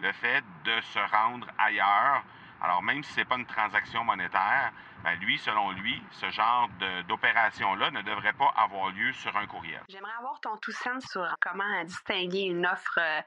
le 0.00 0.12
fait 0.12 0.44
de 0.64 0.80
se 0.80 0.98
rendre 0.98 1.46
ailleurs. 1.58 2.22
Alors, 2.60 2.82
même 2.82 3.02
si 3.04 3.12
ce 3.12 3.20
n'est 3.20 3.24
pas 3.24 3.36
une 3.36 3.46
transaction 3.46 4.02
monétaire, 4.04 4.72
ben 5.04 5.14
lui, 5.20 5.38
selon 5.38 5.70
lui, 5.72 6.02
ce 6.10 6.28
genre 6.30 6.68
d'opération-là 7.06 7.90
ne 7.92 8.02
devrait 8.02 8.32
pas 8.32 8.52
avoir 8.56 8.90
lieu 8.90 9.12
sur 9.12 9.36
un 9.36 9.46
courriel. 9.46 9.80
J'aimerais 9.88 10.14
avoir 10.18 10.40
ton 10.40 10.56
tout 10.56 10.72
sens 10.72 11.04
sur 11.06 11.26
comment 11.40 11.84
distinguer 11.84 12.42
une 12.42 12.66
offre 12.66 12.98
euh, 12.98 13.20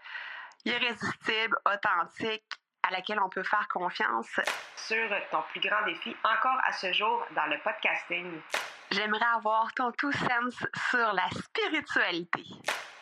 irrésistible, 0.66 1.58
authentique, 1.66 2.44
à 2.84 2.92
laquelle 2.92 3.20
on 3.20 3.30
peut 3.30 3.44
faire 3.44 3.68
confiance. 3.70 4.40
Sur 4.76 5.10
ton 5.32 5.42
plus 5.52 5.62
grand 5.62 5.86
défi 5.86 6.16
encore 6.24 6.60
à 6.66 6.74
ce 6.74 6.92
jour 6.92 7.26
dans 7.36 7.46
le 7.46 7.58
podcasting. 7.60 8.42
J'aimerais 8.92 9.26
avoir 9.36 9.74
ton 9.74 9.92
tout 9.92 10.12
sens 10.12 10.56
sur 10.90 11.14
la 11.14 11.30
spiritualité. 11.30 12.44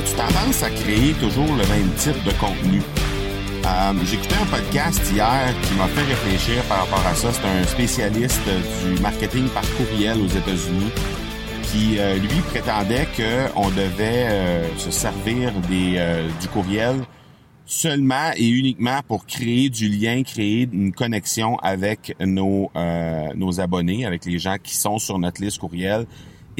As-tu 0.00 0.14
tendance 0.14 0.62
à 0.62 0.70
créer 0.70 1.12
toujours 1.12 1.44
le 1.44 1.66
même 1.68 1.90
type 1.98 2.24
de 2.24 2.30
contenu? 2.40 2.80
Euh, 3.66 4.14
écouté 4.14 4.34
un 4.40 4.46
podcast 4.46 5.02
hier 5.12 5.54
qui 5.62 5.74
m'a 5.74 5.88
fait 5.88 6.04
réfléchir 6.04 6.62
par 6.70 6.86
rapport 6.86 7.06
à 7.06 7.14
ça. 7.14 7.30
C'est 7.30 7.46
un 7.46 7.62
spécialiste 7.64 8.40
du 8.82 8.98
marketing 9.02 9.46
par 9.50 9.62
courriel 9.76 10.16
aux 10.22 10.26
États-Unis 10.26 10.90
qui, 11.64 11.98
euh, 11.98 12.16
lui, 12.16 12.40
prétendait 12.48 13.08
qu'on 13.14 13.68
devait 13.68 14.26
euh, 14.30 14.78
se 14.78 14.90
servir 14.90 15.52
des, 15.68 16.02
du 16.40 16.48
courriel 16.48 17.02
seulement 17.66 18.30
et 18.38 18.48
uniquement 18.48 19.00
pour 19.06 19.26
créer 19.26 19.68
du 19.68 19.90
lien, 19.90 20.22
créer 20.22 20.66
une 20.72 20.92
connexion 20.94 21.58
avec 21.58 22.16
nos, 22.20 22.70
nos 23.36 23.60
abonnés, 23.60 24.06
avec 24.06 24.24
les 24.24 24.38
gens 24.38 24.56
qui 24.62 24.74
sont 24.74 24.98
sur 24.98 25.18
notre 25.18 25.42
liste 25.42 25.58
courriel 25.58 26.06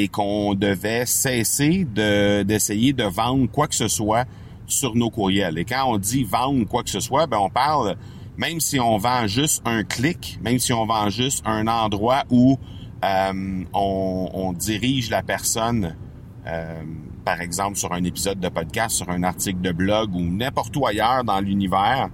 et 0.00 0.08
qu'on 0.08 0.54
devait 0.54 1.04
cesser 1.04 1.84
de, 1.84 2.42
d'essayer 2.42 2.94
de 2.94 3.04
vendre 3.04 3.50
quoi 3.50 3.68
que 3.68 3.74
ce 3.74 3.88
soit 3.88 4.24
sur 4.66 4.94
nos 4.96 5.10
courriels. 5.10 5.58
Et 5.58 5.66
quand 5.66 5.84
on 5.86 5.98
dit 5.98 6.24
vendre 6.24 6.66
quoi 6.66 6.82
que 6.82 6.88
ce 6.88 7.00
soit, 7.00 7.26
ben 7.26 7.36
on 7.38 7.50
parle, 7.50 7.96
même 8.38 8.60
si 8.60 8.80
on 8.80 8.96
vend 8.96 9.26
juste 9.26 9.60
un 9.66 9.84
clic, 9.84 10.38
même 10.42 10.58
si 10.58 10.72
on 10.72 10.86
vend 10.86 11.10
juste 11.10 11.42
un 11.44 11.66
endroit 11.66 12.24
où 12.30 12.58
euh, 13.04 13.64
on, 13.74 14.30
on, 14.32 14.52
dirige 14.54 15.10
la 15.10 15.22
personne, 15.22 15.94
euh, 16.46 16.82
par 17.26 17.42
exemple 17.42 17.76
sur 17.76 17.92
un 17.92 18.04
épisode 18.04 18.40
de 18.40 18.48
podcast, 18.48 18.96
sur 18.96 19.10
un 19.10 19.22
article 19.22 19.60
de 19.60 19.72
blog 19.72 20.14
ou 20.14 20.20
n'importe 20.20 20.74
où 20.78 20.86
ailleurs 20.86 21.24
dans 21.24 21.40
l'univers, 21.40 22.08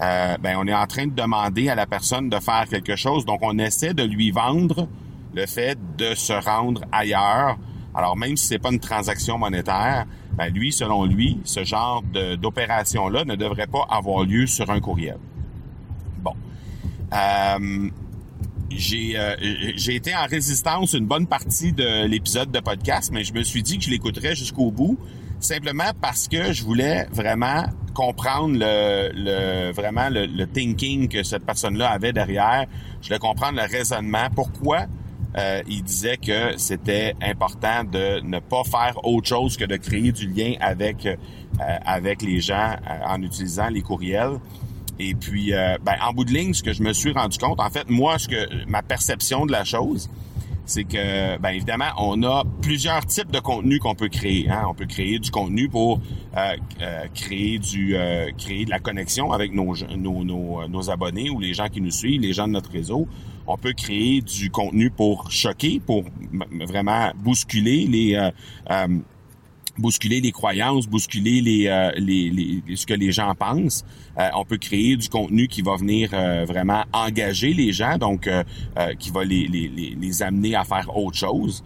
euh, 0.00 0.36
ben 0.40 0.56
on 0.58 0.66
est 0.68 0.74
en 0.74 0.86
train 0.86 1.06
de 1.06 1.14
demander 1.14 1.68
à 1.68 1.74
la 1.74 1.86
personne 1.86 2.28
de 2.28 2.38
faire 2.38 2.66
quelque 2.68 2.94
chose. 2.94 3.24
Donc 3.24 3.40
on 3.42 3.58
essaie 3.58 3.94
de 3.94 4.04
lui 4.04 4.30
vendre 4.30 4.86
le 5.34 5.46
fait 5.46 5.78
de 5.96 6.14
se 6.14 6.32
rendre 6.32 6.82
ailleurs. 6.92 7.58
Alors 7.94 8.16
même 8.16 8.36
si 8.36 8.46
c'est 8.46 8.58
pas 8.58 8.70
une 8.70 8.80
transaction 8.80 9.38
monétaire, 9.38 10.06
ben 10.36 10.48
lui, 10.52 10.72
selon 10.72 11.04
lui, 11.04 11.40
ce 11.44 11.64
genre 11.64 12.02
d'opération-là 12.40 13.24
ne 13.24 13.36
devrait 13.36 13.66
pas 13.66 13.86
avoir 13.90 14.24
lieu 14.24 14.46
sur 14.46 14.70
un 14.70 14.80
courriel. 14.80 15.18
Bon. 16.18 16.32
Euh, 17.12 17.90
j'ai 18.70 19.18
euh, 19.18 19.36
été 19.88 20.14
en 20.14 20.26
résistance 20.26 20.94
une 20.94 21.06
bonne 21.06 21.26
partie 21.26 21.72
de 21.72 22.06
l'épisode 22.06 22.50
de 22.50 22.60
podcast, 22.60 23.10
mais 23.12 23.24
je 23.24 23.34
me 23.34 23.42
suis 23.42 23.62
dit 23.62 23.78
que 23.78 23.84
je 23.84 23.90
l'écouterais 23.90 24.34
jusqu'au 24.34 24.70
bout, 24.70 24.98
simplement 25.40 25.90
parce 26.00 26.28
que 26.28 26.52
je 26.54 26.64
voulais 26.64 27.06
vraiment 27.12 27.64
comprendre 27.92 28.58
le, 28.58 29.10
le 29.14 29.72
vraiment 29.72 30.08
le, 30.08 30.24
le, 30.24 30.46
thinking 30.46 31.08
que 31.08 31.22
cette 31.22 31.44
personne-là 31.44 31.90
avait 31.90 32.14
derrière. 32.14 32.64
Je 33.02 33.08
voulais 33.08 33.18
comprendre 33.18 33.60
le 33.60 33.70
raisonnement, 33.70 34.28
pourquoi 34.34 34.86
euh, 35.36 35.62
il 35.66 35.82
disait 35.82 36.18
que 36.18 36.58
c'était 36.58 37.14
important 37.22 37.84
de 37.84 38.20
ne 38.20 38.38
pas 38.38 38.64
faire 38.64 39.04
autre 39.04 39.26
chose 39.26 39.56
que 39.56 39.64
de 39.64 39.76
créer 39.76 40.12
du 40.12 40.28
lien 40.28 40.54
avec 40.60 41.06
euh, 41.06 41.16
avec 41.86 42.22
les 42.22 42.40
gens 42.40 42.76
euh, 42.88 42.98
en 43.06 43.22
utilisant 43.22 43.68
les 43.68 43.82
courriels. 43.82 44.38
Et 44.98 45.14
puis, 45.14 45.52
ben, 45.82 45.96
en 46.00 46.12
bout 46.12 46.24
de 46.24 46.30
ligne, 46.30 46.52
ce 46.52 46.62
que 46.62 46.72
je 46.72 46.82
me 46.82 46.92
suis 46.92 47.12
rendu 47.12 47.36
compte, 47.36 47.58
en 47.58 47.70
fait, 47.70 47.88
moi, 47.88 48.18
ce 48.18 48.28
que 48.28 48.64
ma 48.68 48.82
perception 48.82 49.46
de 49.46 49.52
la 49.52 49.64
chose, 49.64 50.08
c'est 50.64 50.84
que, 50.84 51.38
ben 51.38 51.50
évidemment, 51.50 51.90
on 51.98 52.22
a 52.22 52.44
plusieurs 52.60 53.04
types 53.06 53.30
de 53.30 53.40
contenus 53.40 53.80
qu'on 53.80 53.94
peut 53.94 54.08
créer. 54.08 54.48
Hein? 54.48 54.64
On 54.68 54.74
peut 54.74 54.86
créer 54.86 55.18
du 55.18 55.30
contenu 55.30 55.68
pour 55.68 56.00
euh, 56.36 56.56
créer 57.14 57.58
du 57.58 57.96
créer 58.38 58.64
de 58.64 58.70
la 58.70 58.78
connexion 58.78 59.32
avec 59.32 59.52
nos, 59.52 59.74
nos, 59.96 60.24
nos, 60.24 60.68
nos, 60.68 60.90
abonnés 60.90 61.30
ou 61.30 61.40
les 61.40 61.54
gens 61.54 61.68
qui 61.68 61.80
nous 61.80 61.90
suivent, 61.90 62.20
les 62.20 62.32
gens 62.32 62.46
de 62.46 62.52
notre 62.52 62.70
réseau. 62.70 63.08
On 63.46 63.56
peut 63.56 63.72
créer 63.72 64.20
du 64.20 64.50
contenu 64.50 64.90
pour 64.90 65.30
choquer, 65.30 65.80
pour 65.80 66.04
vraiment 66.68 67.12
bousculer 67.16 67.86
les 67.86 68.14
euh, 68.14 68.30
euh, 68.70 68.98
bousculer 69.82 70.20
les 70.20 70.32
croyances, 70.32 70.86
bousculer 70.86 71.40
les, 71.42 71.66
euh, 71.66 71.90
les, 71.96 72.30
les, 72.30 72.76
ce 72.76 72.86
que 72.86 72.94
les 72.94 73.12
gens 73.12 73.34
pensent. 73.34 73.84
on 74.34 74.44
peut 74.44 74.56
créer 74.56 74.96
du 74.96 75.08
contenu 75.08 75.48
qui 75.48 75.62
va 75.62 75.76
venir 75.76 76.10
vraiment 76.46 76.84
engager 76.92 77.52
les 77.52 77.72
gens, 77.72 77.98
donc 77.98 78.28
qui 78.98 79.10
va 79.10 79.24
les, 79.24 79.48
les, 79.48 79.68
les, 79.68 80.22
amener 80.22 80.54
à 80.54 80.64
faire 80.64 80.96
autre 80.96 81.16
chose. 81.16 81.64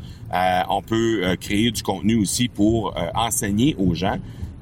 on 0.68 0.82
peut 0.82 1.36
créer 1.40 1.70
du 1.70 1.82
contenu 1.82 2.16
aussi 2.16 2.48
pour 2.48 2.94
enseigner 3.14 3.74
aux 3.78 3.94
gens. 3.94 4.18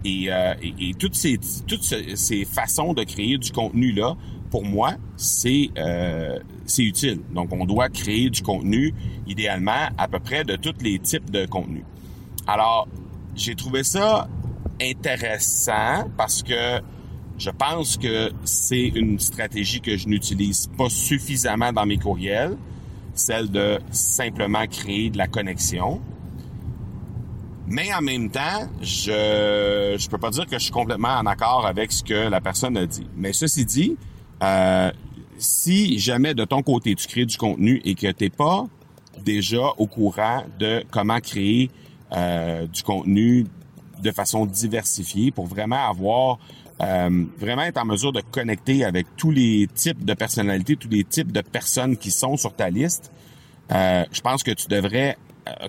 Et, 0.06 0.28
et, 0.62 0.75
et, 0.81 0.94
toutes 0.94 1.14
ces 1.14 1.38
toutes 1.66 1.84
ces 1.84 2.44
façons 2.44 2.93
de 2.93 3.04
créer 3.04 3.38
du 3.38 3.50
contenu 3.53 3.93
là 3.93 4.16
pour 4.54 4.64
moi, 4.64 4.93
c'est 5.16 5.70
euh, 5.76 6.38
c'est 6.64 6.84
utile. 6.84 7.19
Donc, 7.34 7.53
on 7.53 7.64
doit 7.64 7.88
créer 7.88 8.31
du 8.31 8.41
contenu, 8.41 8.94
idéalement, 9.26 9.88
à 9.98 10.06
peu 10.06 10.20
près 10.20 10.44
de 10.44 10.54
tous 10.54 10.81
les 10.81 11.00
types 11.00 11.28
de 11.28 11.44
contenu. 11.44 11.82
Alors, 12.47 12.87
j'ai 13.34 13.55
trouvé 13.55 13.84
ça 13.84 14.28
intéressant 14.81 16.09
parce 16.17 16.43
que 16.43 16.81
je 17.37 17.50
pense 17.50 17.97
que 17.97 18.31
c'est 18.45 18.89
une 18.89 19.19
stratégie 19.19 19.81
que 19.81 19.97
je 19.97 20.09
n'utilise 20.09 20.69
pas 20.78 20.89
suffisamment 20.89 21.73
dans 21.73 21.84
mes 21.84 21.99
courriels, 21.99 22.56
celle 23.15 23.50
de 23.50 23.78
simplement 23.91 24.67
créer 24.67 25.11
de 25.11 25.19
la 25.19 25.27
connexion. 25.27 26.00
Mais 27.67 27.93
en 27.94 28.03
même 28.03 28.31
temps, 28.31 28.69
je 28.81 29.97
je 29.99 30.09
peux 30.09 30.19
pas 30.19 30.31
dire 30.31 30.47
que 30.47 30.59
je 30.59 30.65
suis 30.65 30.73
complètement 30.73 31.17
en 31.17 31.27
accord 31.27 31.67
avec 31.67 31.93
ce 31.93 32.05
que 32.05 32.28
la 32.28 32.41
personne 32.41 32.77
a 32.77 32.87
dit. 32.87 33.06
Mais 33.17 33.33
ceci 33.33 33.65
dit, 33.65 33.97
euh, 34.43 34.91
si 35.39 35.99
jamais 35.99 36.34
de 36.34 36.44
ton 36.44 36.62
côté 36.62 36.94
tu 36.94 37.06
crées 37.09 37.27
du 37.27 37.37
contenu 37.37 37.81
et 37.84 37.94
que 37.94 38.11
t'es 38.11 38.31
pas 38.31 38.67
déjà 39.25 39.71
au 39.78 39.87
courant 39.87 40.44
de 40.59 40.84
comment 40.91 41.21
créer 41.21 41.71
euh, 42.12 42.66
du 42.66 42.82
contenu 42.82 43.47
de 44.03 44.10
façon 44.10 44.47
diversifiée 44.47 45.31
pour 45.31 45.47
vraiment 45.47 45.88
avoir 45.88 46.38
euh, 46.82 47.25
vraiment 47.38 47.62
être 47.62 47.78
en 47.78 47.84
mesure 47.84 48.12
de 48.12 48.20
connecter 48.20 48.84
avec 48.84 49.06
tous 49.16 49.31
les 49.31 49.69
types 49.72 50.04
de 50.04 50.14
personnalités, 50.14 50.76
tous 50.76 50.88
les 50.88 51.04
types 51.04 51.32
de 51.32 51.41
personnes 51.41 51.97
qui 51.97 52.10
sont 52.10 52.37
sur 52.37 52.54
ta 52.54 52.70
liste, 52.70 53.12
je 53.70 54.20
pense 54.20 54.43
que 54.43 54.50
tu 54.50 54.69
devrais, 54.69 55.16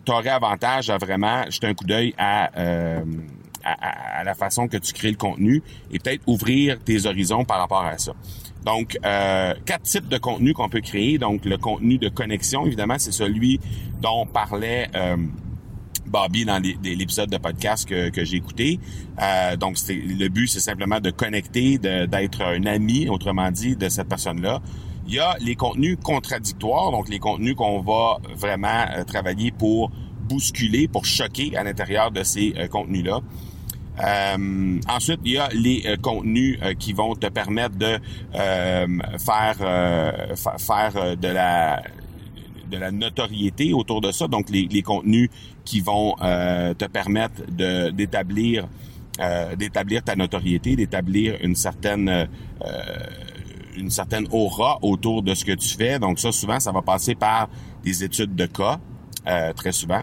tu 0.03 0.11
aurais 0.11 0.29
avantage 0.29 0.89
à 0.89 0.97
vraiment 0.97 1.49
jeter 1.49 1.67
un 1.67 1.73
coup 1.73 1.85
d'œil 1.85 2.13
à, 2.17 2.49
à, 3.63 4.19
à, 4.19 4.23
la 4.23 4.33
façon 4.33 4.67
que 4.67 4.77
tu 4.77 4.93
crées 4.93 5.11
le 5.11 5.17
contenu 5.17 5.61
et 5.91 5.99
peut-être 5.99 6.21
ouvrir 6.27 6.79
tes 6.79 7.05
horizons 7.05 7.45
par 7.45 7.59
rapport 7.59 7.83
à 7.83 7.97
ça. 7.97 8.13
Donc, 8.65 8.97
euh, 9.05 9.53
quatre 9.65 9.83
types 9.83 10.07
de 10.07 10.17
contenu 10.17 10.53
qu'on 10.53 10.69
peut 10.69 10.81
créer. 10.81 11.17
Donc, 11.19 11.45
le 11.45 11.57
contenu 11.57 11.97
de 11.99 12.09
connexion, 12.09 12.65
évidemment, 12.65 12.97
c'est 12.97 13.11
celui 13.11 13.59
dont 14.01 14.25
parlait 14.25 14.89
euh, 14.95 15.17
Bobby 16.05 16.45
dans 16.45 16.61
l'épisode 16.61 17.29
de 17.29 17.37
podcast 17.37 17.87
que, 17.87 18.23
j'ai 18.23 18.37
écouté. 18.37 18.79
Euh, 19.21 19.55
donc, 19.55 19.77
le 19.89 20.27
but, 20.27 20.47
c'est 20.47 20.59
simplement 20.59 20.99
de 20.99 21.11
connecter, 21.11 21.77
d'être 21.77 22.41
un 22.41 22.65
ami, 22.65 23.09
autrement 23.09 23.51
dit, 23.51 23.75
de 23.75 23.89
cette 23.89 24.07
personne-là. 24.07 24.61
Il 25.07 25.13
y 25.13 25.19
a 25.19 25.35
les 25.39 25.55
contenus 25.55 25.97
contradictoires, 26.01 26.91
donc 26.91 27.09
les 27.09 27.19
contenus 27.19 27.55
qu'on 27.55 27.81
va 27.81 28.17
vraiment 28.35 28.85
euh, 28.95 29.03
travailler 29.03 29.51
pour 29.51 29.91
bousculer, 30.27 30.87
pour 30.87 31.05
choquer 31.05 31.55
à 31.55 31.63
l'intérieur 31.63 32.11
de 32.11 32.23
ces 32.23 32.53
euh, 32.57 32.67
contenus-là. 32.67 33.21
Euh, 34.03 34.79
ensuite, 34.89 35.19
il 35.23 35.33
y 35.33 35.37
a 35.37 35.47
les 35.53 35.83
euh, 35.85 35.95
contenus 35.97 36.59
qui 36.79 36.93
vont 36.93 37.15
te 37.15 37.27
permettre 37.27 37.77
de 37.77 37.97
faire 39.17 39.57
faire 40.57 41.17
de 41.17 41.27
la 41.27 41.81
de 42.69 42.77
la 42.77 42.91
notoriété 42.91 43.73
autour 43.73 44.01
de 44.01 44.11
ça. 44.11 44.27
Donc, 44.27 44.49
les, 44.49 44.67
les 44.67 44.81
contenus 44.81 45.29
qui 45.63 45.81
vont 45.81 46.15
te 46.19 46.85
permettre 46.85 47.41
d'établir 47.91 48.67
d'établir 49.57 50.03
ta 50.03 50.15
notoriété, 50.15 50.75
d'établir 50.75 51.37
une 51.41 51.55
certaine 51.55 52.27
une 53.77 53.89
certaine 53.89 54.27
aura 54.31 54.79
autour 54.81 55.21
de 55.23 55.33
ce 55.33 55.43
que 55.43 55.51
tu 55.53 55.69
fais. 55.69 55.99
Donc 55.99 56.19
ça, 56.19 56.31
souvent, 56.31 56.59
ça 56.59 56.71
va 56.71 56.81
passer 56.81 57.15
par 57.15 57.49
des 57.83 58.03
études 58.03 58.35
de 58.35 58.45
cas, 58.45 58.79
très 59.55 59.71
souvent. 59.71 60.01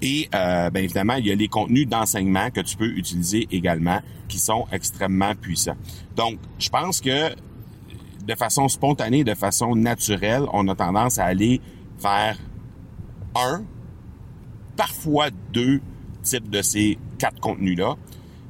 Et 0.00 0.28
euh, 0.34 0.70
bien 0.70 0.82
évidemment, 0.82 1.14
il 1.14 1.26
y 1.26 1.32
a 1.32 1.34
les 1.34 1.48
contenus 1.48 1.88
d'enseignement 1.88 2.50
que 2.50 2.60
tu 2.60 2.76
peux 2.76 2.90
utiliser 2.96 3.48
également 3.50 4.00
qui 4.28 4.38
sont 4.38 4.66
extrêmement 4.70 5.34
puissants. 5.34 5.76
Donc, 6.14 6.38
je 6.58 6.68
pense 6.68 7.00
que 7.00 7.34
de 8.24 8.34
façon 8.34 8.68
spontanée, 8.68 9.24
de 9.24 9.34
façon 9.34 9.74
naturelle, 9.74 10.44
on 10.52 10.68
a 10.68 10.74
tendance 10.74 11.18
à 11.18 11.24
aller 11.24 11.60
vers 11.98 12.36
un, 13.34 13.62
parfois 14.76 15.30
deux 15.52 15.80
types 16.22 16.50
de 16.50 16.62
ces 16.62 16.98
quatre 17.18 17.40
contenus-là, 17.40 17.96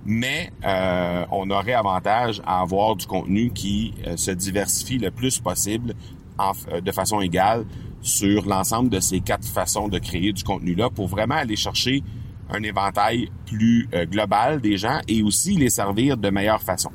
mais 0.05 0.53
euh, 0.65 1.25
on 1.31 1.51
aurait 1.51 1.75
avantage 1.75 2.41
à 2.47 2.61
avoir 2.61 2.97
du 2.97 3.07
contenu 3.07 3.51
qui 3.51 3.95
euh, 4.07 4.17
se 4.17 4.31
diversifie 4.31 4.99
le 4.99 5.11
plus 5.11 5.39
possible 5.39 5.95
en, 6.39 6.53
de 6.81 6.93
façon 6.93 7.21
égale 7.21 7.65
sur 8.01 8.47
l'ensemble 8.47 8.91
de 8.91 9.01
ces 9.01 9.21
quatre 9.21 9.47
façons 9.47 9.89
de 9.89 9.99
créer 9.99 10.33
du 10.33 10.45
contenu-là 10.45 10.91
pour 10.91 11.09
vraiment 11.09 11.35
aller 11.35 11.57
chercher 11.57 12.03
un 12.51 12.63
éventail 12.63 13.31
plus 13.47 13.89
euh, 13.95 14.07
global 14.07 14.61
des 14.61 14.79
gens 14.79 15.01
et 15.09 15.23
aussi 15.23 15.57
les 15.57 15.71
servir 15.71 16.17
de 16.17 16.31
meilleure 16.31 16.63
façon. 16.63 16.91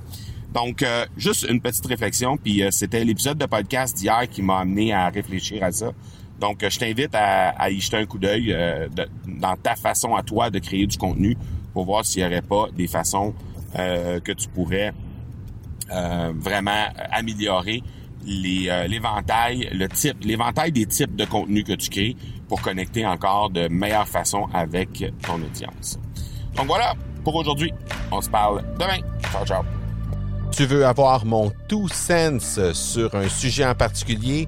Donc, 0.53 0.83
euh, 0.83 1.05
juste 1.17 1.47
une 1.49 1.61
petite 1.61 1.85
réflexion, 1.85 2.37
puis 2.37 2.63
euh, 2.63 2.69
c'était 2.71 3.03
l'épisode 3.03 3.37
de 3.37 3.45
podcast 3.45 3.97
d'hier 3.97 4.27
qui 4.29 4.41
m'a 4.41 4.59
amené 4.59 4.93
à 4.93 5.09
réfléchir 5.09 5.63
à 5.63 5.71
ça. 5.71 5.91
Donc, 6.39 6.67
je 6.67 6.79
t'invite 6.79 7.13
à, 7.13 7.69
y 7.69 7.79
jeter 7.79 7.97
un 7.97 8.05
coup 8.05 8.19
d'œil 8.19 8.55
dans 9.27 9.55
ta 9.55 9.75
façon 9.75 10.15
à 10.15 10.23
toi 10.23 10.49
de 10.49 10.59
créer 10.59 10.87
du 10.87 10.97
contenu 10.97 11.37
pour 11.73 11.85
voir 11.85 12.05
s'il 12.05 12.21
n'y 12.21 12.27
aurait 12.27 12.41
pas 12.41 12.67
des 12.75 12.87
façons 12.87 13.33
que 13.75 14.31
tu 14.31 14.49
pourrais 14.49 14.93
vraiment 15.89 16.87
améliorer 17.11 17.81
euh, 18.25 18.87
l'éventail, 18.87 19.69
l'éventail 20.21 20.71
des 20.71 20.85
types 20.85 21.15
de 21.15 21.25
contenu 21.25 21.63
que 21.63 21.73
tu 21.73 21.89
crées 21.89 22.15
pour 22.47 22.61
connecter 22.61 23.05
encore 23.05 23.49
de 23.49 23.67
meilleure 23.67 24.07
façon 24.07 24.47
avec 24.53 25.03
ton 25.25 25.35
audience. 25.35 25.99
Donc 26.55 26.67
voilà 26.67 26.93
pour 27.23 27.35
aujourd'hui. 27.35 27.73
On 28.11 28.21
se 28.21 28.29
parle 28.29 28.63
demain. 28.79 28.99
Ciao, 29.31 29.45
ciao. 29.45 29.63
Tu 30.51 30.65
veux 30.65 30.85
avoir 30.85 31.25
mon 31.25 31.51
tout 31.67 31.87
sens 31.87 32.59
sur 32.73 33.13
un 33.15 33.27
sujet 33.27 33.65
en 33.65 33.75
particulier? 33.75 34.47